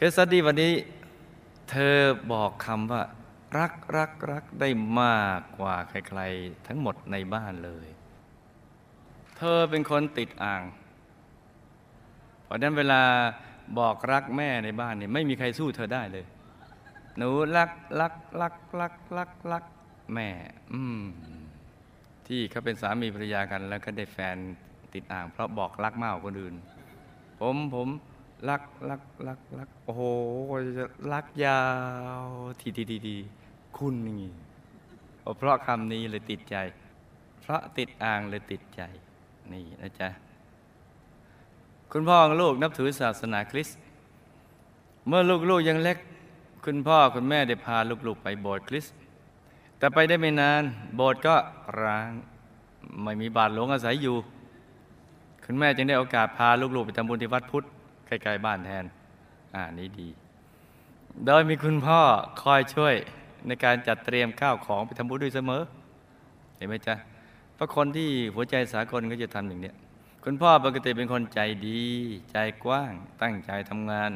[0.00, 0.74] คสดีวันนี้
[1.70, 1.96] เธอ
[2.32, 3.02] บอกคำว่า
[3.58, 4.68] รักรักรักได้
[5.00, 7.88] มากกว่าใครๆ ทั้งหมดในบ้านเลย
[9.36, 10.62] เธอเป็นคนติดอ่าง
[12.44, 13.02] เพราะนั้นเวลา
[13.78, 16.26] บอกรักแม่ในบ้านเนี่ยไม่มีใครสู้เธอได้เลย
[17.16, 19.64] หนูรักรักรักรักรักรัก
[20.14, 20.28] แม่
[20.72, 21.02] อืม
[22.26, 24.36] ที่เขาเป็นสามีภรรยากัน แล้วก็ได้แฟน
[24.94, 26.54] ติดอ่าง เพราะบอกรักมากกว่าคนอื่น
[27.40, 27.88] ผมผม
[28.48, 30.02] รักรักรักรักโอ้โห
[30.78, 31.60] จะรักยา
[32.22, 32.24] ว
[32.60, 33.16] ทีทีทีที
[33.76, 34.24] คุณนี่
[35.38, 36.56] เพราะคำนี้เลยติดใจ
[37.40, 38.82] เพราะติดอ่างเลยติดใจ
[39.52, 40.08] นี่นะจ๊ะ
[41.92, 43.78] คุณพ่ออลูกนับถือศาสนาคริสต์
[45.06, 45.98] เมื่อลูกๆยังเล็ก
[46.64, 47.76] คุณพ่อคุณแม่ได้พา
[48.06, 48.94] ลูกๆไปโบสถ์คริสต์
[49.78, 50.62] แต่ไปได้ไม่นาน
[50.96, 51.34] โบสถ์ก็
[51.82, 52.10] ร้าง
[53.02, 54.16] ไม่มีบาทหลวงอาศัยอยู่
[55.44, 57.64] คุณแม่จึงได้โอกาสพาลูกๆไปทำบุญที่วัดพุทธ
[58.08, 58.84] ใกล้ๆบ้านแทน
[59.54, 60.08] อ่านี้ดี
[61.26, 62.00] โดยมีคุณพ่อ
[62.42, 62.94] คอยช่วย
[63.46, 65.62] ในการจัดเตรียมข้าวของไปทำบุญด้วยเสมอ
[66.56, 66.94] เห็นไหมจ๊ะ
[67.56, 69.72] พราะคนที่หัวใจสากลก็จะทำอย่างนี้
[70.24, 71.82] คุณพ่อปกติเป็นคนใจดี
[72.32, 72.92] ใจกว้าง
[73.22, 74.10] ตั้งใจทำงาน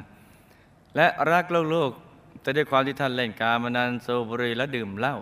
[0.96, 5.16] และรักลูกๆแต่ด้วยความที่ท่านเล่นการมานานโซบุรีและดื่มเหล้า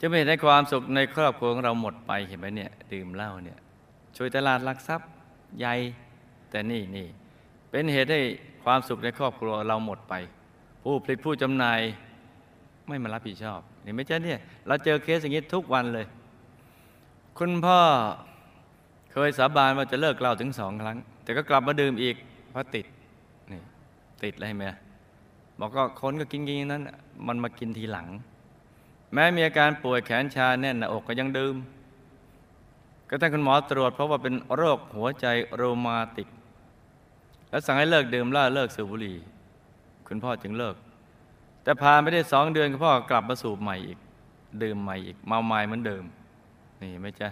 [0.00, 3.58] จะไม่เห็นให้ความสุขในครอบครัวของเราหมดไปเห็นไหมเนี่ย ดื่มเหล้าเนี่ย
[4.16, 5.08] ช่วยตลาดลักทรัพย์
[5.58, 5.74] ใหญ่
[6.50, 7.06] แต่นี่นี่
[7.76, 8.20] เป็นเหตุให้
[8.64, 10.14] ความสุขในครอบครัวเราหมดไป
[10.82, 11.80] ผู้ผลิตผู้จำหน่าย
[12.88, 16.06] ไม่มารับผิดชอบเห็นไหมจ๊ะเนี่ยเราเจอเคสอย่างนี้ทุกวันเลย
[17.38, 17.80] คุณพ่อ
[19.12, 22.16] เคยสาบานว่าจะเลิกเหล้าถึงสองครั้ง แต่ก็กลับมาดื่มอีก
[22.50, 22.86] เพราะติด
[23.52, 23.60] นี่
[24.22, 24.64] ติดอะไรไหม
[25.58, 26.82] บอกก็คนก็กินกินนั้น
[27.26, 28.06] มันมากินทีหลัง
[29.12, 31.54] แม้มีอาการป่วยแขนชาแน่นหน้าอกก็ยังดื่ม
[33.08, 36.28] ก็ท่านคุณหมอตรวจเพราะว่าเป็นโรคหัวใจโรมาติก
[37.56, 39.16] แล้วสั่งให้เลิกดื่มเหล้าเลิกสูบบุหรี่
[40.08, 40.76] คุณพ่อจึงเลิก
[41.62, 43.98] แต่ผ่านไปได้สองเดือนคุณพ่อกลับมาสูบใหม่อีก
[44.62, 46.04] ดื่มใหม่อีก เมาใหม่เหมือนเดิม
[46.80, 47.28] นี่ไหมจ๊ะ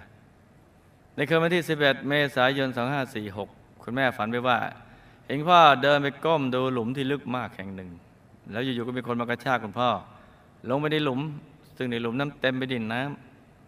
[1.14, 2.68] ในคืนวันที่ 11 เมษายน
[3.26, 4.58] 2546 คุณแม่ฝันไปว่า
[5.26, 7.90] เห็นพ่อเดินไปก้มดูหลุมที่ลึกมากแห่งหนึ่ง
[8.50, 9.88] แล้วอยู่ๆก็มีคนมากระชากคุณพ่อ
[10.68, 11.20] ลงไปในหลุม
[11.76, 13.00] ซึ่งในหลุมน้ำเต็มไปดินน้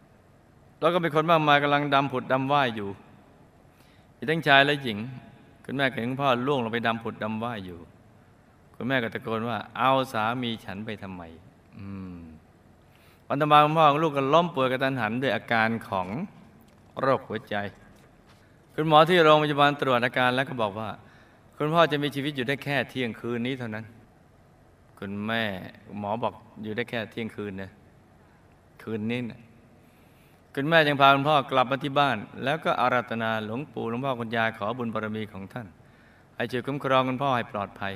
[0.07, 2.89] ำแล้วก็มีคนมากมายกำลังดำผุดดำว่ายอยู่
[4.17, 5.01] มีทั้งชายและหญิง
[5.69, 7.79] คุณแม่เห็นคุณพ่อล่วงลงไปดำผุดดำว่ายอยู่
[8.75, 11.23] คุณแม่ก็ตะโกนว่า เอาสามีฉันไปทำไม
[11.79, 12.19] อืม
[13.27, 16.09] วันต่อมาคุณพ่อของลูกก็ล้มป่วยกระตันหันด้วยอาการของ
[17.01, 17.57] โรคหัวใจ
[18.75, 20.89] คุณหมอที่โรงพยาบาลตรวจอาการแล้วก็บอกว่า
[21.57, 23.85] คุณพ่อจะมีชีวิตอยู่ได้แค่เที่ยงคืนนี้เท่านั้น
[24.99, 25.43] คุณแม่
[25.99, 27.71] หมอบอกอยู่ได้แค่เที่ยงคืนนะ
[28.83, 29.41] คืนนี้นะ
[30.59, 35.67] คุณแม่ยังพาคุณพ่อกลับมาที่บ้าน แล้วก็อาราธนาหลวงปู่หลวงพ่อคุณยายขอบุญบารมีของท่าน
[36.37, 37.93] ให้ช่วยคุ้มครองคุณพ่อให้ปลอดภัย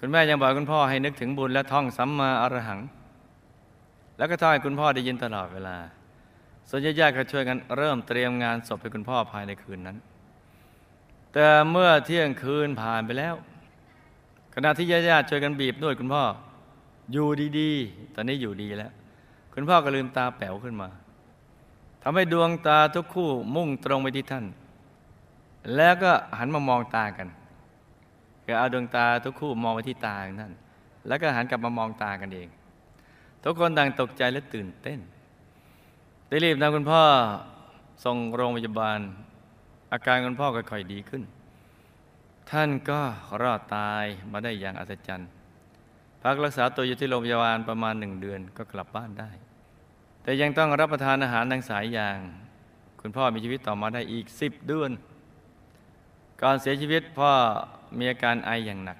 [0.00, 2.80] คุณแม่ยังบอกคุณพ่อให้นึกถึงบุญและท่องสัมมาอรหัง
[4.18, 5.76] แล้วก็ท่องให้คุณพ่อได้ยินตลอดเวลา
[6.68, 9.96] ส่วนญาติๆก็ช่วยกันเริ่มเตรียมงานศพให้คุณพ่อภายในคืนนั้น
[11.32, 13.34] แต่เมื่อเที่ยงคืนผ่านไปแล้ว
[14.54, 16.22] ขณะที่ญาติๆช่วยกันบีบนวดคุณพ่อ
[17.12, 18.92] อยู่ดีๆ ตอนนี้อยู่ดีแล้ว
[19.54, 20.90] คุณพ่อก็ลืมตาแป๋วขึ้นมา
[22.02, 24.44] ทำให้ดวงตาทุกคู่มุ่งตรงไปที่ท่าน
[25.76, 27.28] แล้วก็หันมามองตากัน
[28.46, 30.52] ก็เอาดวงตาทุกคู่มองไปที่ตาของท่าน
[31.06, 32.48] แล้วก็หันกลับมามองตากันเอง
[33.44, 35.00] ทุกคนต่างตกใจและตื่นเต้น
[36.28, 37.02] ได้รีบนำคุณพ่อ
[38.04, 39.00] ส่งโรงพยาบาล
[39.92, 41.22] อาการคุณพ่อค่อยๆดีขึ้น
[42.50, 43.00] ท่านก็
[43.42, 45.28] รอดตายมาได้อย่างอัศจรรย์
[46.22, 49.30] พักรักษาตัวอยู่ที่โรงพยาบาลประมาณหนึ่งเดือนก็กลับบ้านได้
[50.22, 52.18] แต่ยังต้องรับประทานอาหารทางสายยาง
[53.00, 54.90] คุณพ่อมีชีวิตต่อมาได้อีกสิบเดือน
[56.42, 57.32] ก่อนเสียชีวิตพ่อ
[57.98, 58.98] มีอาการไออย่างหนัก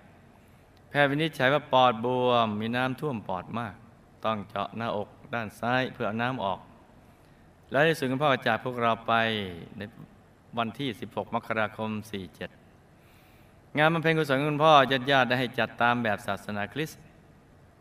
[0.90, 3.74] แพทย์วินิจฉัยว่าปอดบวม มีน้ำท่วมปอดมาก
[4.24, 6.60] ต้องเจาะหน้าอกด้านซ้ายเพื่อเอาน้ำออก
[7.70, 9.12] และในสุดคุณพ่อจากพวกเราไป
[9.78, 9.82] ใน
[10.58, 11.90] วันที่ 16 มกราคม
[12.64, 17.00] 47 งานบำเพ็ญกุศลคุณพ่อญาติญาติได้ให้จัดตามแบบศาสนาคริสต์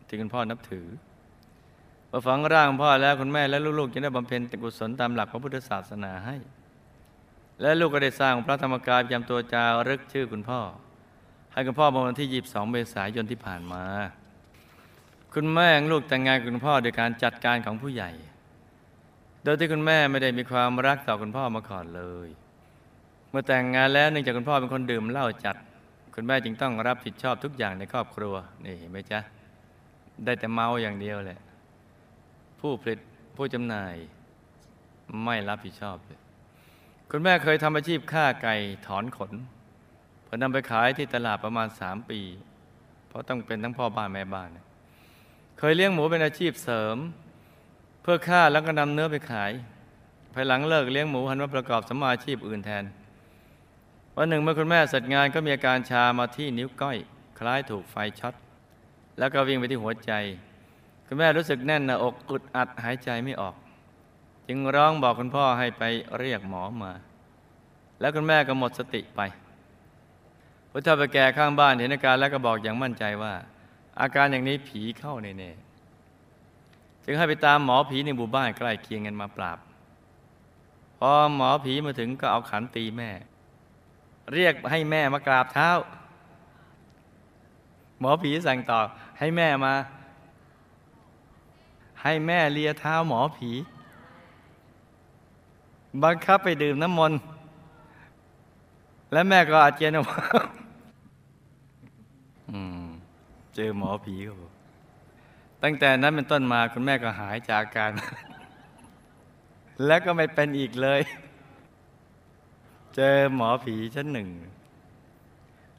[0.06, 0.86] ที่คุณพ่อนับถือ
[2.10, 6.36] พอฝังร่างพ่อแล้วคุณแม่และลูกๆจะได้บำเพ็ญกุศลตามหลักพระพุทธศาสนาให้
[7.62, 10.60] และลูกก็ได้สร้างพระธรรมกายประจำตัวจารึกชื่อคุณพ่อ
[11.52, 13.84] ให้คุณพ่อเมื่อวันที่ 22 เมษายนที่ผ่านมา
[15.34, 18.10] คุณแม่ของลูกแต่งงานกับคุณพ่อโดยการจัดการของผู้ใหญ่
[19.44, 22.28] โดยที่คุณแม่ไม่ได้มีความรักต่อคุณพ่อมาก่อนเลย
[23.30, 25.56] เมื่อแต่งงานแล้วเนื่องจากคุณพ่อเป็นคนดื่มเหล้าจัด
[26.14, 28.34] คุณแม่จึงต้องรับผิดชอบทุกอย่างในครอบครัว
[28.64, 29.20] นี่เห็นไหมจ๊ะ
[30.24, 31.40] ได้แต่เมาอย่างเดียวแหละ
[32.60, 32.98] ผู้ผลิต
[33.36, 33.94] ผู้จำหน่าย
[35.24, 36.20] ไม่รับผิดชอบเลย
[37.10, 38.54] คุณแม่เคยทำอาชีพฆ่าไก่
[38.86, 39.32] ถอนขน
[40.26, 42.20] ผพอนำไปขายที่ตลาดประมาณสามปี
[43.08, 44.48] เพราะต้องเป็นทั้งพ่อบ้านแม่บ้าน
[45.58, 46.96] เคยเลี้ยงหมูเป็นอาชีพเสริม
[48.02, 49.52] เพื่อฆ่าแล้วก็นำเนื้อไปขาย
[50.34, 52.84] ภายหลังเลิกเลี้ยงหมูหันมาประกอบสมมาอาชีพอื่นแทน
[54.16, 56.98] วันหนึ่งเมื่อคุณแม่เสร็จงานก็มีอาการชามาที่นิ้วก้อย
[57.38, 58.34] คล้ายถูกไฟช็อต
[59.18, 60.12] แล้วก็วิ่งไปที่หัวใจ
[61.12, 63.54] คุณแม่รู้สึกแน่นหน้าอกอึดอัดหายใจไม่ออก
[64.48, 65.82] จึงร้องบอกคุณพ่อให้ไป
[66.18, 66.92] เรียกหมอมา
[68.00, 69.20] แล้วคุณแม่ก็หมดสติไป
[70.70, 73.34] พุทธไปแก่ข้างบ้านเห็นอาการแล้วก็บอกอย่างมั่นใจว่า
[74.00, 79.58] อาการอย่างนี้ผีเข้าแน่ๆจึงให้ไปตามหมอผีในหมู่บ้านใกล้เคียงกันมาปราบ
[80.98, 83.10] พอหมอผีมาถึงก็เอาขันตีแม่
[84.32, 85.70] เรียกให้แม่มากราบเท้า
[88.00, 88.80] หมอผีสั่งต่อ
[89.18, 89.74] ให้แม่มา
[92.02, 93.50] ให้แม่เลียเท้าหมอผี
[96.02, 97.18] บังคับไปดื่มน้ำมนต์
[99.12, 100.20] และแม่ก็อาเจียนออกมา
[103.54, 104.36] เจอหมอผีครับ
[105.62, 107.90] ตั้งแต่นั้นเป็นต้นมาคุณแม่ก็หายจากอาการ
[109.86, 111.00] แล้วก็ไม่เป็นอีกเลย
[112.96, 114.28] เจอหมอผีชั้นหนึ่ง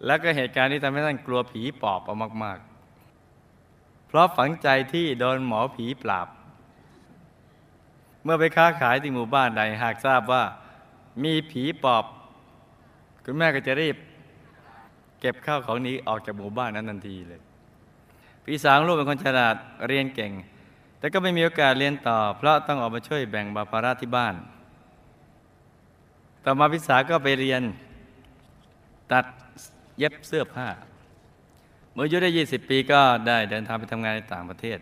[0.05, 2.70] แล้วก็เหตุการณ์นี้ทำให้ท่านกลัวผีปอบเอามากๆ
[4.11, 6.27] เพราะฝังใจที่โดนหมอผีปราบ
[8.23, 10.43] เมื่อไปค้าขายที่หมู่บ้านใดหากทราบว่า
[11.23, 12.05] มีผีปอบ
[13.25, 13.95] คุณแม่ก็จะรีบ
[15.19, 17.41] เก็บข้าวของนี้ออกจากหมู่บ้านนั้นทันทีเลย
[18.43, 19.55] พี่สาวลูกเป็นคนฉลาด
[19.87, 20.31] เรียนเก่ง
[20.99, 24.35] แต่ก็ไม่มีโอกาสเรียนต่อ เพราะต้องออกมาช่วยแบ่งบาภาระที่บ้าน
[26.45, 27.61] ต่อมาพี่สาวก็ไปเรียน
[29.11, 29.25] ตัด
[29.97, 30.67] เย็บเสื้อผ้า
[31.93, 34.79] เมื่ออายุได้ 20 ปีก็ได้เดินทางไปทำงานในต่างประเทศ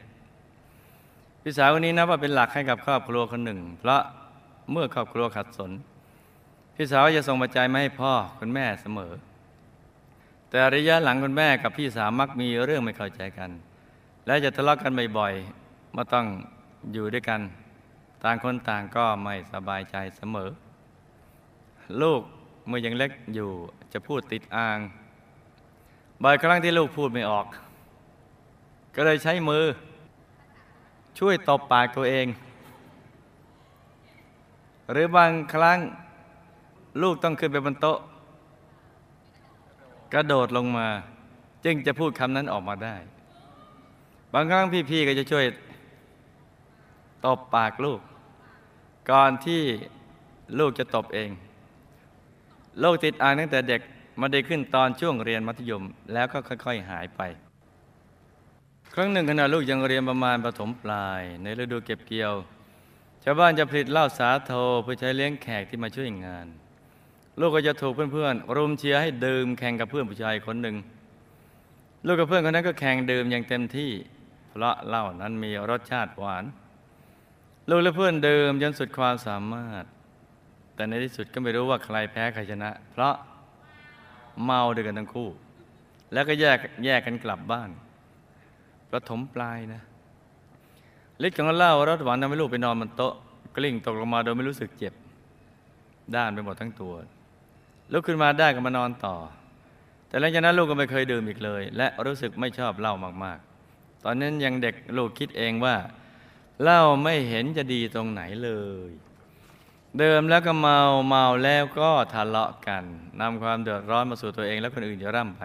[1.41, 4.01] พี่สาวคนนี้นับว่าเป็นหลักให้กับครอบครัวคนหนึ่ง เพราะ
[4.71, 5.71] เมื่อครอบครัวขัดสน
[6.75, 9.11] พี่สาวจะส่งปัจจัยมาให้พ่อคุณแม่เสมอ
[10.49, 13.49] แต่ระยะหลังคุณแม่กับพี่สาวมักมีเรื่องไม่เข้าใจกัน
[14.25, 16.25] และจะทะเลาะกันบ่อยๆมาต้อง
[16.93, 17.41] อยู่ด้วยกัน
[18.23, 20.49] ต่างคนต่างก็ไม่สบายใจเสมอ
[22.01, 22.21] ลูก
[22.67, 23.49] เมื่อยังเล็กอยู่
[23.93, 24.77] จะพูดติดอ่าง
[26.23, 27.45] บ่อยครั้งที่ลูกพูดไม่ออก
[28.95, 29.65] ก็เลยใช้มือ
[31.19, 32.27] ช่วยตบปากตัวเอง
[34.91, 35.77] หรือบางครั้ง
[37.01, 37.99] ลูกต้องขึ้นไปบนโต๊ะ
[40.13, 40.87] กระโดดลงมา
[41.65, 42.95] จึงจะพูดคำนั้นออกมาได้
[44.33, 45.45] บางครั้งพี่ๆก็จะช่วย
[47.25, 47.99] ตบปากลูก
[49.11, 49.61] ก่อนที่
[50.59, 51.29] ลูกจะตบเอง
[52.79, 53.81] โรคติดอ่างตั้งแต่เด็ก
[54.19, 55.83] มาได้ขึ้นตอนช่วงเรียนมัธยม
[56.13, 57.21] แล้วก็ค่อย ๆ หายไป
[58.93, 62.33] ครั้งหนึ่งขณะลูกยังเรียนประมาณประถมปลาย ในฤดูเก็บเกี่ยว
[63.23, 64.51] ชาวบ้านจะผลิตเหล้าสาโท
[64.83, 66.47] เพื่อใช้เลี้ยงแขกที่มาช่วยงาน
[67.39, 70.75] ลูกก็จะถูกเพื่อนๆรุมเชียร์ให้ดื่มแข่งกับเพื่อนผู้ชายคนหนึ่ง
[72.05, 73.91] ลูกกับเพื่อนคนนั้นก็แข่งดื่มอย่างเต็มที่
[74.49, 76.43] เพราะเหล้านั้นมีรสชาติหวาน
[77.69, 79.83] ลูกและเพื่อนดื่มจนสุดความสามารถ
[80.75, 83.15] แต่ในที่สุดก็ไม่รู้ว่าใครแพ้ใครชนะ เพราะ
[84.43, 85.29] เมาด้วยกันทั้งคู่
[86.13, 87.69] แล้วก็แยกแยกกันกลับบ้าน
[88.91, 89.81] ประถมปลายนะ
[91.25, 93.13] ฤทธิ์ของเหล้ารสหวานทำให้ลูกไปนอนบนโต๊ะ
[93.55, 94.93] กลิ้งตกลงมาโดยไม่รู้สึกเจ็บ
[96.15, 96.93] ด้านไปหมดทั้งตัว
[97.91, 99.15] ลุกขึ้นมาได้ก็มานอนต่อ
[100.07, 102.93] แต่หลังจากนั้นลูกก็ไม่เคยดื่มอีกเลย และรู้สึกไม่ชอบเหล้า
[103.23, 105.75] มากๆ ตอนนั้นยังเด็กลูกคิดเองว่า
[106.63, 108.51] เหล้าไม่เห็นจะดีตรงไหนเล
[108.89, 108.91] ย
[109.97, 112.83] เดิมแล้วก็เมาเมาแล้วก็ทะเลาะกัน
[113.21, 115.43] นำความเดือดร้อนมาสู่ตัวเองและคนอื่นจะร่ำไป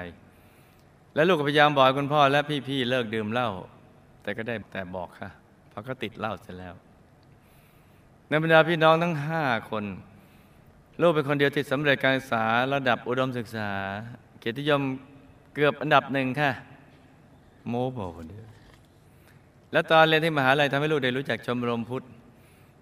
[1.15, 3.49] และลูกก็พยายามบอกคุณพ่อและพี่ๆเลิกดื่มเหล้า
[4.23, 5.29] แต่ก็ได้แต่บอกค่ะ
[5.71, 6.75] เพราะก็ติดเหล้าเสร็จแล้ว
[8.29, 9.85] ในบรรดาพี่น้องทั้งห้าคน
[11.01, 13.71] ลูกเป็นคนเดียวที่สำเร็จการศึกษาระดับอุดมศึกษา
[14.41, 14.83] เกียรติยม
[15.55, 16.51] เกือบอันดับหนึ่งค่ะ
[17.69, 18.47] โมบอกคนเดียว
[19.73, 22.05] และตอนเรียนที่มหาลัยทำให้ลูกได้รู้จักชมรมพุทธ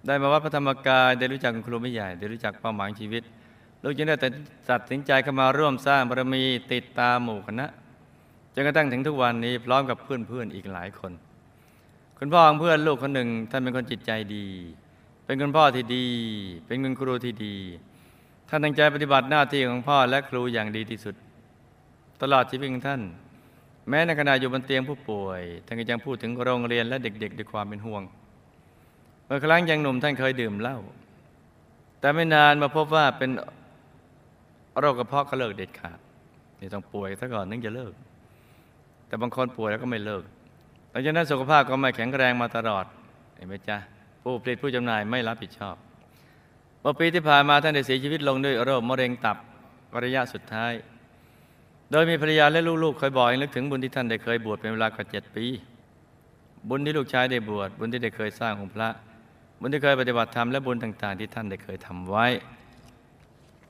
[0.07, 3.23] ได้มาวัดพระธรรมกายได้รู้จักคุณครูไม่ใหญ่ ได้รู้จักเป้าหมายชีวิต
[3.83, 4.17] ลูกจึงได้
[4.71, 6.43] ตัดสินใจเข้ามาร่วมสร้างบารมี
[6.73, 7.67] ติดตามหมู่คณะ
[8.55, 11.13] จนกระทั่งถึงทุกวันนี้พร้อมกับเพื่อนๆอีกหลายคน
[12.19, 14.47] คุณพ่อของเพื่อนลูกคนหนึ่งท่านเป็นคนจิตใจดี
[15.25, 16.09] เป็นคุณพ่อที่ดี
[16.67, 17.57] เป็นคุณครูที่ดี
[18.49, 21.15] ท่านตั้งใจปฏิบัติหน้าที่ของพ่อและครูอย่างดีที่สุด
[22.23, 23.01] ตลอดชีวิตของท่าน
[23.89, 28.03] แม้ในขณะอยู่บนเตียงผู้ป่วยท่านก็ยังพูดถึงโรงเรียนและเด็กๆด้วยความเป็นห่วง
[29.27, 30.79] เมื่อครั้งยังหนุ่มท่านเคยดื่มเหล้า
[32.01, 33.31] แต่ไม่นานมาพบว่าเป็น
[34.79, 35.99] โรคกระเพาะก็เลิกเด็ดขาด
[36.61, 37.93] นี่ต้องป่วยซะก่อนถึงจะเลิก
[39.07, 40.23] แต่บางคนป่วยแล้วก็ไม่เลิก
[40.91, 42.85] หลังจากนั้นสุขภาพก็ไม่แข็งแรงมาตลอด
[43.37, 43.77] เห็นไหมจ๊ะ
[44.23, 45.77] ผู้ผลิตผู้จำหน่ายไม่รับผิดชอบ
[46.81, 49.37] เมื่อปีที่ผ่านมาท่านได้เสียชีวิตลงด้วยโรคมะเร็งตับ
[50.05, 50.73] ระยะสุดท้าย
[51.91, 55.47] โดยมีภรรยาและลูกๆเคยบอกให้นึกถึงบุญที่ท่านได้เคยบวชเป็นเวลากว่าเจ็ดปี
[56.69, 58.89] บุญที่ลูกชายได้บวชบุญที่ได้เคยสร้างของพระ
[59.65, 62.27] บุญที่เคยปฏิบัติธรรมและบุญต่างๆ ที่ท่านได้เคยทำไว้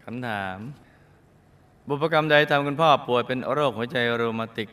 [0.05, 0.59] คำถาม
[1.89, 4.69] บุพกรรมใดทำคุณพ่อป่วยเป็นโรคหัวใจโรมาติก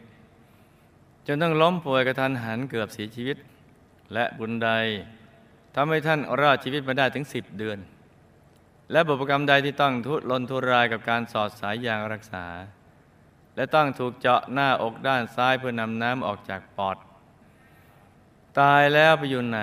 [1.27, 3.37] จนต้องล้มป่วยกระทันหันเกือบเสียชีวิต
[4.13, 4.69] และบุญใด
[5.75, 7.77] ทำให้ท่านรอดชีวิตมาได้ถึงสิบเดือน
[8.91, 12.45] และบุพกรรมใดที่ต้องทุรนทุรายกับการสอดสายยางรักษา
[13.55, 16.97] และต้องถูกเจาะหน้าอกด้านซ้ายเพื่อนำน้ำออกจากปอด
[18.59, 19.61] ตายแล้วไปอยู่ไหน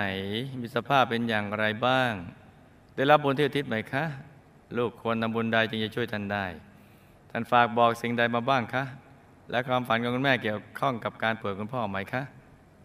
[0.61, 2.11] มีสภาพเป็นอย่างไรบ้าง
[2.95, 4.03] ได้รับบุญที่อุทิศไหมคะ
[4.77, 6.45] ลูกควรทำบุญใดจึงจะช่วยท่านได้
[7.31, 8.83] ท่านฝากบอกสิ่งใดมาบ้างคะ
[9.51, 12.21] และความฝันของคุณแม่เกี่ยวข้องกับการป่วยคุณพ่อไหมคะ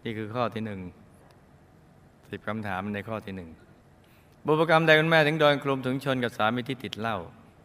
[0.05, 0.81] นี่คือข้อที่หนึ่ง
[2.31, 3.51] สิบคำถามในข้อที่หนึ่ง
[4.47, 7.17] บุพกรรมใดคุณแม่ถึงโดนคลุมถึงชนกับสามีที่ติดเหล้า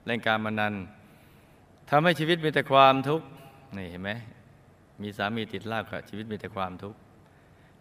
[0.05, 0.73] เล่นการมานัน
[1.89, 3.25] ทำให้ชีวิตมีแต่ความทุกข์
[3.77, 4.11] นี่เห็นไหม
[5.01, 6.97] มีสามีติดเหล้ากับชีวิตมีแต่ความทุกข์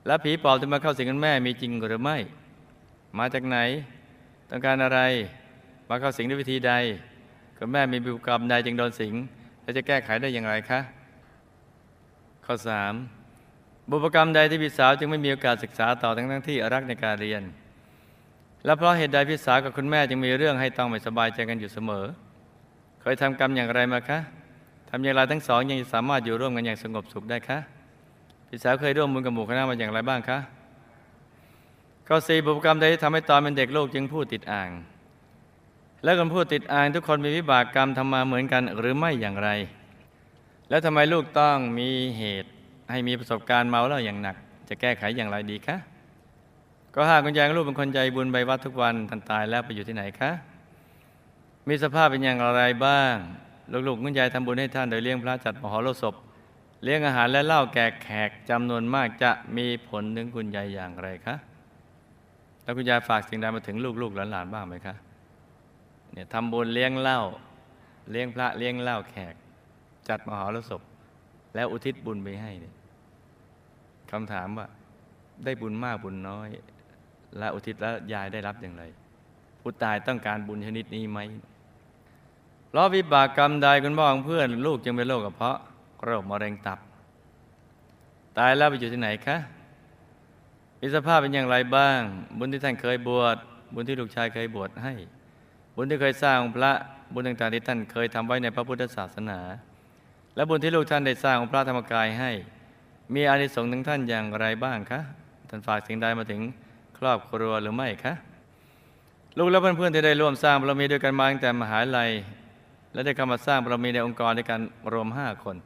[0.06, 2.16] และผีปอบที่มาเข้าสิงคุณแม่มีจริงหรือไม่
[3.18, 3.58] มาจากไหน
[4.50, 5.00] ต้องการอะไร
[5.88, 6.72] มาเข้าสิงด้วยวิธีใด
[7.58, 9.14] คุณแม่มีบุพกรรมใดจึงโดนสิง
[9.62, 10.80] และจะแก้ไขได้อย่างไรคะ
[12.44, 12.94] ข้อสาม
[13.90, 17.42] บุพกรรมใดที่พี่สาวจึงไม่มีโอกาสศึกษาต่อทั้งทั้งที่รักในการเรียน
[18.64, 22.04] และเพราะเหตุใดพี่สาวกับคุณแม่จึงมีเรื่องให้ต้องไม่สบายใจกันอยู่เสมอ
[23.00, 24.18] เคยทำกรรมอย่างไรมาคะ
[24.90, 27.58] ทำอย่างไรทั้งสองยังสามารถอยู่ร่วมกันอย่างสงบสุขได้คะ
[28.48, 30.38] พี่สาวเคยร่วมบุญกับหมู่คณะมาอย่างไรบ้างคะ
[32.08, 34.70] ข้อสี่บุพกรรมใดที่ทำให้ตอนเป็นเด็กโลกจึงพูดติดอ่าง
[36.04, 39.50] และคนพูดติดอ่างทุกคนมีวิบากกรรมทำมาเหมือนกันหรือไม่อย่างไร
[40.68, 41.88] แล้วทำไมลูกต้องมี
[42.18, 42.50] เหตุ
[42.90, 44.36] ให้มีประสบการณ์เมาแล้วอย่างหนัก
[44.68, 45.76] จะแก้ไขอย่างไรดีคะ
[46.94, 50.30] ก็หากคุณยายลูกเป็นคนใจบุญไปวัดทุกวันทันตายแล้วไปอยู่ที่ไหนคะ
[51.68, 53.14] มีสภาพเป็นอย่างไรบ้าง
[53.86, 56.14] ลูกๆคุณยายทำบุญให้ท่านโดยเลี้ยงพระจัดมหรสพ
[56.86, 61.36] เลี้ยงอาหารและเหล้าแก่แขกจำนวนมากจะมีผลถึงคุณยายอย่างไรคะ
[62.62, 64.94] แล้วคุณยายฝากสิ่งใดมาถึงลูกๆหลานๆบ้างไหมคะ
[66.12, 67.20] เนี่ยทำบุญเลี้ยงเหล้า
[68.10, 69.34] เลี้ยงพระเลี้ยงเหล้าแขก
[70.08, 70.82] จัดมหรสพ
[71.54, 72.74] แล้วอุทิศบุญไปให้เนี่ย
[74.10, 74.66] คำถามว่า
[75.44, 76.48] ได้บุญมากบุญน้อย
[77.38, 78.82] และอุทิศแล้วยายได้รับอย่างไร
[79.60, 81.18] ผู้ตายต้องการบุญชนิดนี้ไหม
[82.68, 85.58] เพราะวิบากกรรมใดคุณพ่อของเพื่อน ลูกจึงเป็นโรคกระเพาะ
[86.04, 86.78] โรคมะเร็งตับ
[88.38, 89.36] ตายแล้วไปอยู่ที่ไหนคะ
[90.80, 92.00] มีสภาพเป็นอย่างไรบ้าง
[92.38, 93.36] บุญที่ท่านเคยบวช
[93.74, 94.94] บุญที่ลูกชายเคยบวชให้
[95.76, 96.72] บุญที่เคยสร้างพระ
[97.12, 99.38] บุญต่างๆที่ท่านเคยทำไว้ในพระพุทธศาสนา
[100.36, 102.30] และบุญที่ลูกท่านได้สร้างองค์พระธรรมกายให้
[103.14, 105.00] มีอานิสงส์ถึงท่านอย่างไรบ้างคะ
[105.48, 106.40] ท่านฝากสิ่งใดมาถึง
[106.98, 108.14] ครอบครัวหรือไม่คะ
[109.38, 112.10] ลูกและเพื่อนๆที่ได้ร่วมสร้างบารมีด้วยกันมาตั้งแต่มหาลัย
[112.92, 114.60] และได้เข้ามาสร้างบารมีในองค์กรด้วยกัน
[114.92, 115.56] รวมห้าคน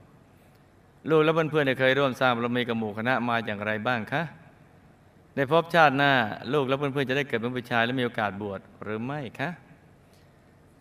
[1.08, 4.22] ลูกและเพื่อนๆเคยร่วมสร้างบารมีกับหมู่คณะมาอย่างไรบ้างคะ
[5.34, 6.12] ในภพชาติหน้า
[6.52, 9.50] ลูกและเพื่อนๆจะได้เกิดเป็นผู้ชายและมีโอกาสบวชหรือไม่คะ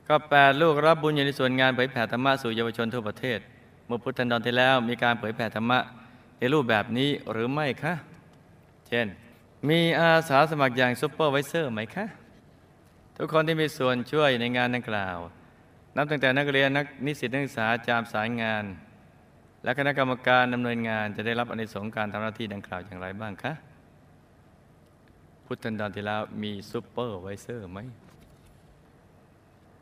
[0.07, 3.39] ก็แปดลูกรับบุญอยู่ในส่วนงานเผยแผ่ธรรมะสู่เยาวชนทั่วประเทศ
[3.85, 5.79] เมื่อพุทธันดรที่แล้วมีการเผยแผ่ธรรมะ
[6.39, 7.93] ในรูปแบบนี้หรือไม่คะ
[8.88, 9.07] เช่น
[9.69, 12.05] มีอาสาสมัครอย่างซุปเปอร์ไวเซอร์ไหมคะ
[13.17, 15.17] ทุกคนที่มีส่วนช่วยในงานดังกล่าว
[15.95, 18.63] นับตั้งแต่นักเรียนนักนิสิตนักศึกษาจามสายงาน
[19.63, 23.53] และคณะกรรมการดำเนินงานจะได้รับอานิสงส์การทำหน้าที่ดังกล่าวอย่างไรบ้างคะ
[25.45, 27.79] พุทธันดรที่แล้วมี supervisor ไหม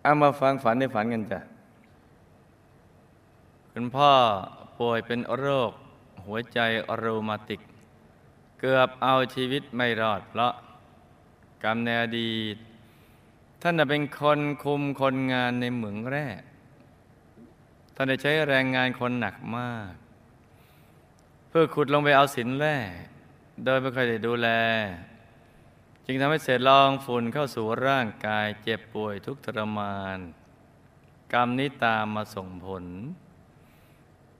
[0.01, 1.39] เอามาฟังฝันในฝันกันจ้ะ
[3.73, 4.11] คุณพ่อ
[4.79, 5.71] ป่วยเป็นโรค
[6.25, 6.59] หัวใจ
[7.03, 7.61] รูมาติก
[8.59, 10.53] เกือบเอาชีวิตไม่รอด เพราะ
[11.63, 12.57] กรรมในอดีต
[13.61, 16.27] ท่านน่ะเป็นคนคุมคนงานในเหมืองแร่
[17.99, 19.91] ท่านได้ใช้แรงงานคนหนักมาก
[21.49, 22.77] เพื่อขุดลงไปเอาสินแร่
[23.63, 24.49] โดยไม่เคยได้ดูแล
[26.05, 30.17] จึงทำให้เศษรองฝุ่นเข้าสู่ร่างกายเจ็บป่วยทุกทรมาน
[31.33, 32.85] กรรมนี้ตามมาส่งผล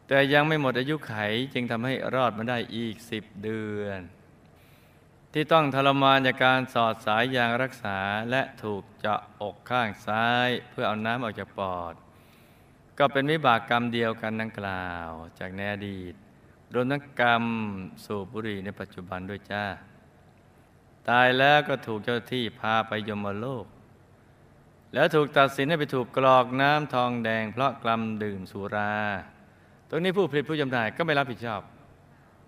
[0.07, 1.15] แต่ยังไม่หมดอายุไข
[1.53, 3.99] จึงทำให้รอดมาได้อีกสิบเดือน
[5.33, 7.99] ที่ต้องทรมานจากการสอดสายยางรักษา
[8.29, 11.95] และถูกเจาะอกข้างซ้าย เพื่อเอาน้ำออกจากปอด
[12.99, 16.13] ก็เป็นวิบากกรรมเดียวกันดังกล่าวจากในอดีต
[16.73, 17.43] รวมทั้งกรรม
[18.05, 19.63] สูบบุหรี่ในปัจจุบันด้วยจ้า
[21.09, 23.65] ตายแล้วก็ถูกเจ้าที่พาไปยมโลก
[24.93, 28.93] แล้วถูกตัดสินให้ไปถูกกรอกน้ำทองแดง เพราะกลัมดื่มสุรา
[29.89, 31.61] ตรงนี้ผู้ผลิตผู้จำหน่ายก็ไม่รับผิดชอบ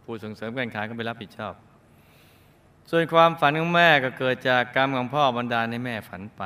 [0.04, 1.54] ผู้ส่งเสริมการขายก็ไม่รับผิดชอบ
[2.90, 6.44] ส่วนความฝันของแม่ก็เกิดจากกรรมของพ่อบันดาลให้แม่ฝันไป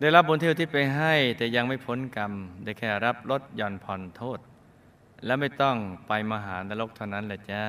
[0.00, 2.32] ได้รับบุญที่อุทิศไปให้แต่ยังไม่พ้นกรรม
[2.64, 4.38] ได้แค่รับลดหย่อนผ่อนโทษ
[5.24, 5.76] และไม่ต้อง
[6.06, 7.64] ไปมหานรกเท่านั้นแหละจ้า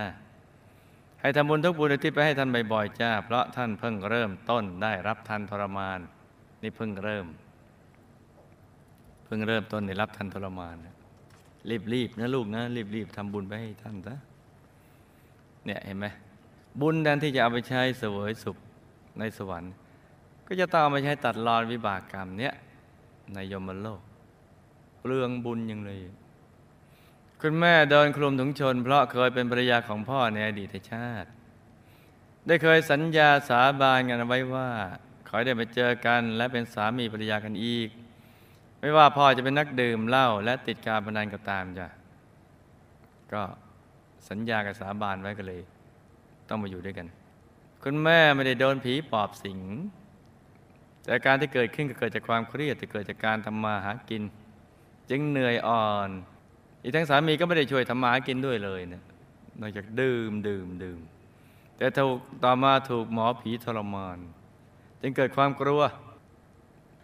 [1.22, 6.00] ให้ทำบุญทุกบุญอุทิศไปให้ท่านบ่อยๆจ้า เพราะท่านเพิ่งเริ่มต้นได้รับทันทรมาน
[6.62, 7.26] นี่เพิ่งเริ่ม
[9.26, 10.76] เพิ่งเริ่มต้นได้รับทันทรมาน
[11.94, 12.64] รีบๆนะลูกนะ
[12.96, 14.16] รีบๆทำบุญไปให้ท่านซะ
[15.66, 16.06] เนี่ยเห็นไหม
[16.82, 18.58] บุญแทนที่จะเอาไปใช้เสวยสุข
[19.20, 19.74] ในสวรรค์
[20.54, 22.54] ก็จะต้องเอาใช้ตัดรอนวิบากกรรมเนี่ย
[23.34, 24.02] ในยมโลก
[25.00, 26.00] เปลืองบุญยังเลย
[27.42, 31.30] คุณแม่เดินคลุมถุงชน เพราะเคยเป็นภรรยาของพ่อในอดีตชาติ
[32.48, 34.70] ได้เคยสัญญาสาบานกันไว้ว่า
[35.28, 37.90] ขอได้มาเจอกัน และเป็นสามีภรรยากันอีก
[38.80, 41.88] ไม่ว่าพ่อจะเป็นนักดื่มเหล้าและติดการพนันก็ตามจ้ะ
[43.34, 43.44] ก็
[44.30, 45.62] สัญญากับสาบานไว้ก็เลย
[46.50, 47.08] ต้องมาอยู่ด้วยกัน
[47.84, 49.60] คุณแม่ไม่ได้โดนผีปอบสิง
[51.06, 54.24] แต่การที่เกิดขึ้นก็เกิดจากความเครียดที่เกิดจากการทำมาหากิน
[55.10, 56.10] จึงเหนื่อยอ่อน
[56.84, 59.04] อีกทั้งสามีก็ไม่ได้ช่วยทำมาหากินด้วยเลยเนะ
[59.62, 61.00] นอกจากดื่มดื่มดื่ม
[61.78, 64.18] แต่ถูกต่อมาถูกหมอผีทรมาน
[65.02, 65.82] จึงเกิดความกลัว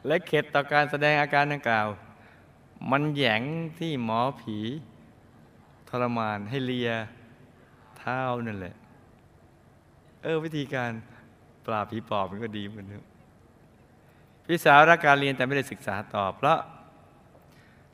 [0.08, 1.88] และเข็ดต่อการแสดงอาการดังกล่าว
[2.92, 3.42] มันแหยง
[3.80, 4.58] ที่หมอผี
[5.90, 6.92] ทรมานให้เลีย
[7.98, 8.76] เท้านั่นแหละ
[10.24, 10.92] เออวิธีการ
[11.66, 13.04] ปราบผีปอบมันก็ดีเหมือนกัน
[14.48, 16.60] พี่สาวรักการเรียนแต่ไม่ได้ศึกษาต่อเพราะ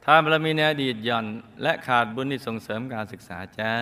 [0.06, 1.26] ทานบารมีในอดีตหย่อน
[1.64, 3.74] และขาดบุญที่ส่งเสริมการศึกษาจ้า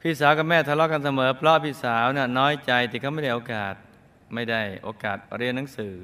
[0.00, 3.74] พี่สาวกับแม่ทะเลาะกันเสมอ เพราะพี่สาวน่ะน้อยใจที่เขาไม่ได้โอกาส
[4.34, 5.96] ไม่ได้โอกาสเรียนหนังสือ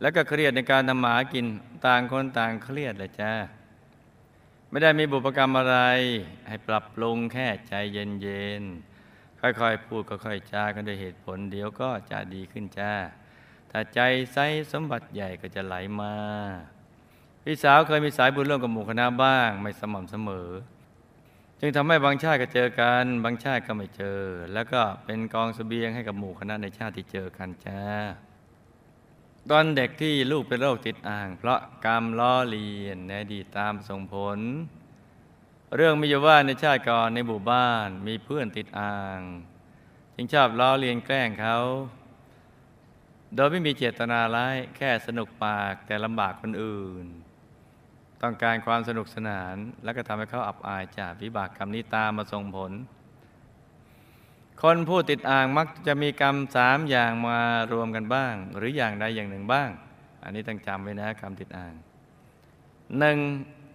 [0.00, 1.46] แล้วก็เครียดในการทำหมากิน
[1.86, 3.32] ต่างคนต่างเครียดเลยจ้า
[4.70, 5.78] ไม่ได้มีบุพกรรมอะไร
[6.48, 12.92] ให้ปรับปรุงแค่ใจเย็นๆค่อยๆพูดค่อยๆจากันด้วยเหตุผลเดี๋ยวก็จะดีขึ้นจ้า
[13.74, 14.00] ถ้าใจ
[14.32, 14.38] ใส
[14.72, 16.14] สมบัติใหญ่ก็จะไหลมา
[17.44, 20.48] พี่สาวเคยมีสายบุญร่วมกับหมู่คณะบ้าง ไม่สม่ำเสมอ
[21.60, 24.20] จึงทำให้บางชาติก็เจอกัน บางชาติก็ไม่เจอ
[24.52, 27.80] แล้วก็เป็นกองสเสบียงให้กับหมู่คณะในชาติที่เจอกันจ้า
[29.50, 34.38] ตอนเด็กที่ลูกเป็นโรคติดอ่าง เพราะกรรมล้อเลียนในดีตตามส่งผล
[35.76, 39.20] เรื่องมีอยู่ว่าในชาติก่อนในหมู่บ้านมีเพื่อนติดอ่าง
[40.14, 41.58] จึงชอบล้อเลียนแกล้งเขา
[43.36, 47.06] โดยไม่มีเจตนาร้ายแค่สนุกปากแต่ลำบากคนอื่น
[48.22, 52.72] ต้องการความสนุกสนานแล้วก็ทำให้เขาอับอายจากวิบากกรรมนี้ตามมาส่งผล
[54.62, 57.38] คนผู้ติดอ่างมักจะมีกรรมสามอย่างมา
[57.72, 59.70] รวมกันบ้าง หรืออย่างใดอย่างหนึ่งบ้าง
[60.22, 61.74] อันนี้ต้องจำไว้นะกรรมติดอ่าง
[62.98, 63.18] หนึ่ง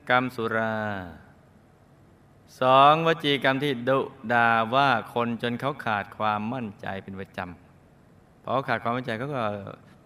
[0.10, 0.78] กรรมสุรา
[2.62, 4.00] สองวจีกรรมที่ดุ
[4.34, 7.67] ด่าว่าคนจนเขาขาดความมั่นใจเป็นประจำ
[8.50, 9.44] พอเขาขาดความมั่นใจเขาก็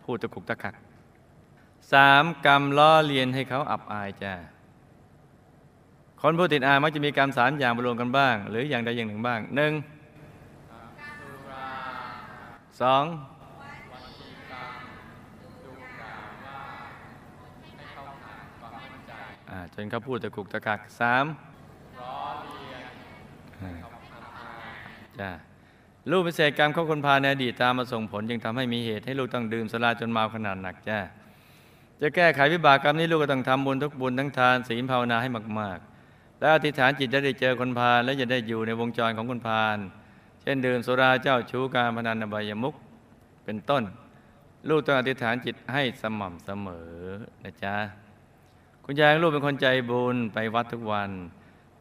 [0.04, 0.76] พูดตะกุกตะกัก
[1.94, 4.34] สามกรรมล้อเลียนให้เขาอับอายจ้า
[6.22, 9.74] คนผู้ติดอ่างมักจะมีกรรมสามอย่างรวมกันบ้าง หรืออย่างใดอย่างหนึ่งบ้างหนึ่ง
[12.82, 13.04] สอง
[19.50, 21.26] อ่าจนเขาพูดตะกุกตะกักสาม
[25.22, 25.32] จ้า
[26.10, 31.00] ลูกเป็นเศษกรรมเขาคนพาในอดีตตามมาส่งผล จึงทำให้มีเหตุให้ลูกต้องดื่มสุราจนเมาขนาดหนักจ้า
[32.02, 39.78] จะแก้ไขวิบากกรรมนี้ลูกก็ต้องทำบุญทุกบุญทั้งทานศีลภาวนาให้มาก ๆ และอธิษฐานจิตจะได้เจอคนพาและจะได้อยู่ในวงจรของคนพาล
[40.42, 42.76] เช่นดื่มสุราเจ้าชู้การพนันอบายมุข
[43.46, 43.84] เป็นต้น
[44.70, 46.92] ลูกต้องอธิษฐานจิตให้สม่ำเสมอ
[47.44, 47.76] นะจ๊ะ
[48.86, 51.10] คุณยายลูกเป็นคนใจบุญไปวัดทุกวัน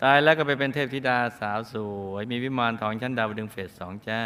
[0.03, 1.75] ตายแล้วก็ไปเป็นเทพธิดาสาวส
[2.11, 4.21] วย มีวิมานทองชั้นดาวดึงเฟสสองจ้า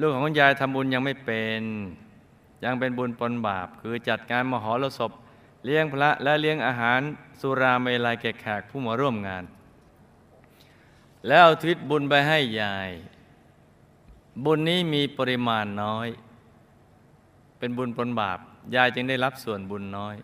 [0.00, 1.62] ลูกของคุณยายทำบุญยังไม่เป็น
[2.64, 5.12] ยังเป็นบุญปนบาป คือจัดงานมหรสพ
[5.64, 7.00] เลี้ยงพระและเลี้ยงอาหาร
[7.40, 9.44] สุราเมลัยแก่แขกผู้มาร่วมงาน
[11.26, 12.90] แล้วเอาทิศบุญไปให้ยาย
[14.44, 16.08] บุญนี้มีปริมาณน้อย
[17.58, 18.38] เป็นบุญปนบาป
[18.74, 20.14] ยายจึงได้รับส่วนบุญน้อย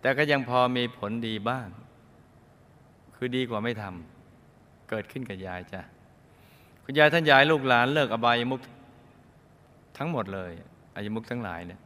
[0.00, 1.66] แต่ก็ยังพอมีผลดีบ้าง
[3.24, 5.80] คือดีกว่าไม่ทำเกิดขึ้นกับยายจ้ะ
[6.84, 8.60] คุณยายท่านยายลูกหลานเลิกอบายมุข
[9.98, 10.52] ทั้งหมดเลย
[10.94, 11.80] อายมุขทั้งหลายเนี่ย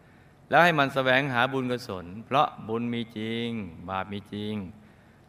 [0.50, 3.48] แล้วให้มันสแสวงหาบุญกุศล เพราะบุญมีจริง
[3.90, 4.54] บาปมีจริง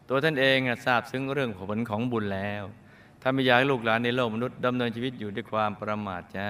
[0.08, 2.62] ตัวท่านเองทราบซึ้งเรื่องผลของบุญแล้ว
[3.22, 6.48] ถ้าไม่อยากให้ลูกหลานในโลกมนุษย์ดำเนินชีวิตอยู่ด้วยความประมาทจ้า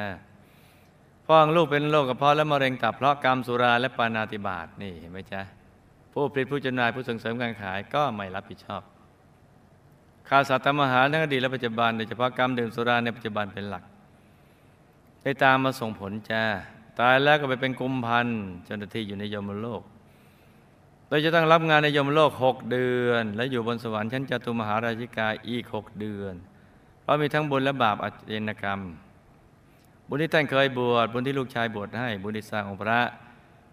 [1.26, 5.42] พ่อของลูกเป็นโรคกระเพาะและมะเร็งตับเพราะกรรมสุราและปานาติบาตนี่เห็นไหมจ๊ะ
[6.12, 8.82] ผู้ผลิตผู้จำหน่ายผู้ส่งเสริมการขายก็ไม่รับผิดชอบ
[10.28, 13.84] ข่าวสัตว์ทำอาหารทั้งอดีตและปัจจุบันโดยเฉพาะกรรมดื่มสุราในปัจจุบันเป็นหลัก
[15.22, 16.44] ได้ตามมาส่งผลจ้า
[17.00, 18.26] ตายแล้วก็ไปเป็นกุมพัน
[18.64, 19.82] เจ้าหน้าที่อยู่ในยมโลก
[21.08, 26.34] โดยจะต้องรับงานในยมโลกหกเดือน และอยู่บนสวรรค์ชั้นจตุมหาราชิกาอีกหกเดือน
[27.02, 28.80] เพราะมีทั้งบุญและบาปอาเจนกรรม
[30.08, 33.00] บุญที่ท่านเคยบวชบุญที่ลูกชายบวชให้บุญที่สร้างองค์พระ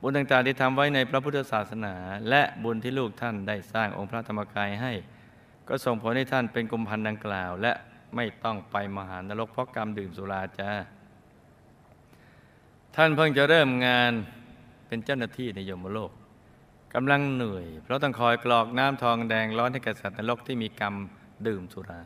[0.01, 1.93] บุญต่างๆที่ทำไว้ในพระพุทธศาสนา
[2.29, 4.93] และบุญที่ลูกท่านได้สร้างองค์พระธรรมกายให้
[5.67, 7.71] ก็ส่งผลให้ท่านเป็นกุมพันธ์ดังกล่าว และ
[8.15, 10.71] ไม่ต้องไปมหานรกเพราะกรรมดื่มสุราจ้า
[12.95, 14.11] ท่านเพิ่งจะเริ่มงาน
[14.87, 16.11] เป็นเจ้าหน้าที่ในยมโลก
[16.93, 20.95] กำลังเหนื่อย เพราะต้องคอยกรอกน้ำทองแดงร้อนให้แก่สัตว์นรกที่มีกรรม
[21.47, 22.01] ดื่มสุรา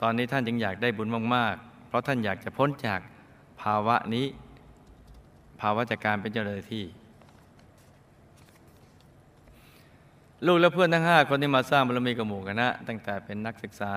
[0.00, 3.00] ตอนนี้ท่านจึงอยากได้บุญมากๆ เพราะท่านอยากจะพ้นจาก
[3.62, 4.26] ภาวะนี้
[5.60, 6.84] ภาวะจากการเป็นเจ้าหน้าที่
[10.46, 13.96] ลูกและเพื่อนทั้งห้าคนที่มาสร้างบารมีกับหมู่คณะตั้งแต่เป็นนักศึกษา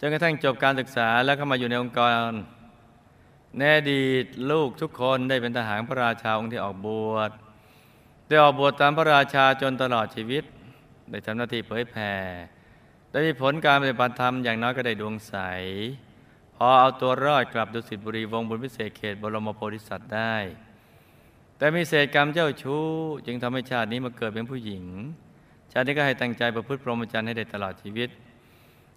[0.00, 2.30] จนกระทั่งจบการศึกษาแล้วเข้ามาอยู่ในองค์กร
[3.56, 7.30] ในอดีตลูกทุกคนได้เป็นทหารพระราชาองค์ที่ออกบวช
[8.28, 10.44] ได้ออกบวชตามพระราชาจนตลอดชีวิต
[11.10, 12.12] ได้ทำหน้าที่เผยแผ่
[13.10, 15.34] ได้มีผลการปฏิบัติธรรมอย่างน้อยก็ได้ดวงใส
[16.56, 20.36] พอเอาตัวรอดกลับดุสิตบุรีวงบุญพิเศษเขตบรมโพธิสัตว์ได้
[21.58, 22.84] แต่มีเศษกรรมเจ้าชู้
[23.26, 24.84] จึงทำให้ชาตินี้มาเกิดเป็นผู้หญิง
[25.78, 28.08] ชาตินี้ก็ให้ตั้งใจประพฤติพรหมจรรย์ให้ได้ตลอดชีวิต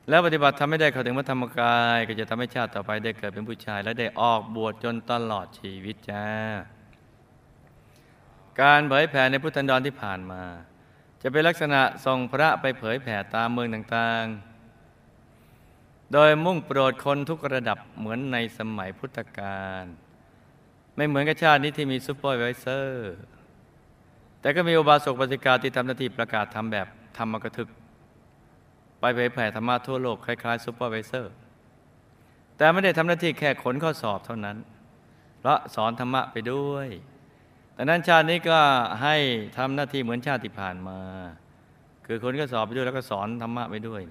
[0.09, 6.25] แล้วปฏิบัติทำให้ได้เข้าถึงพระธรรมกาย ก็จะทำให้ชาติต่อไปได้เกิดเป็นผู้ชาย และได้ออกบวชจนตลอดชีวิตจ้า
[8.61, 10.43] การเผยแผ่ในพุทธันดรที่ผ่านมา
[11.21, 19.83] จะเป็นลักษณะส่งพระไปเผยแผ่ตามเมืองต่างๆ โดยมุ่งโปรดคนทุกระดับเหมือนในสมัยพุทธกาล
[20.95, 23.13] ไม่เหมือนกับชาตินี้ที่มี supervisor
[24.41, 27.69] แต่ก็มีอุบาสกอุบาสิกาที่ทำหน้าที่ประกาศธรรมแบบธรรมกถึก
[28.99, 31.33] ไปเผยแผ่ธรรมะทั่วโลกคล้ายๆ supervisor
[32.57, 34.57] แต่ไม่ได้ทำหน้าที่แค่ขนข้อสอบเท่านั้น
[35.39, 36.87] เพราะสอนธรรมะไปด้วย
[37.75, 38.59] ดังนั้นชาตินี้ก็
[39.03, 39.15] ให้
[39.57, 40.99] ทำหน้าที่เหมือนชาติที่ผ่านมา
[42.05, 44.01] คือคนก็สอบไปด้วยแล้วก็สอนธรรมะไปด้วย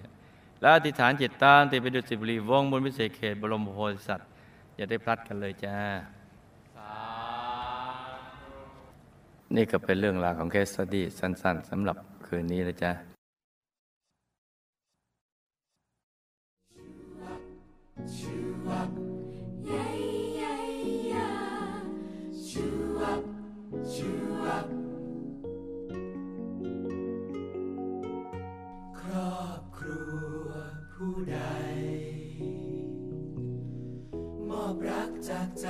[0.61, 4.29] แล้วอธิษฐานจิตตามติไปดุสิบุรีวงบนพิเศษเขตบรมโพธิสัตว์
[4.77, 5.77] อย่าได้พลัดกันเลยจ้า
[9.57, 12.93] นี่ก็เป็นเรื่องราวของแคสตี้สั้น ๆสำหรับคืนนี้นะจ๊ะ
[29.01, 30.05] ครอบครั
[30.47, 30.49] ว
[30.93, 31.39] ผู้ใด
[34.49, 35.69] มอบรักจากใจ